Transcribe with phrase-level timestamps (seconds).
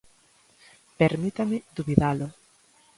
[0.99, 2.27] Permítanme dubidalo.